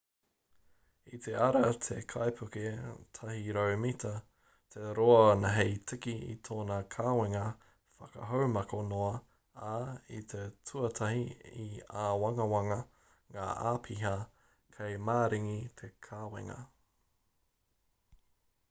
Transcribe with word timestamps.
i 1.15 1.17
te 1.25 1.33
ara 1.47 1.59
te 1.87 1.97
kaipuke 2.13 2.61
100-mita 3.17 4.13
te 4.77 4.93
roa 5.01 5.51
hei 5.57 5.75
tiki 5.91 6.15
i 6.29 6.39
tōna 6.49 6.79
kawenga 6.97 7.43
whakahaumako 7.99 8.81
noa 8.89 9.11
ā 9.73 9.77
i 10.21 10.23
te 10.33 10.41
tuatahi 10.71 11.23
i 11.67 11.69
āwangawanga 12.07 12.81
ngā 13.39 13.53
āpiha 13.77 14.17
kei 14.81 15.01
maringi 15.13 15.61
te 15.83 15.95
kawenga 16.11 16.59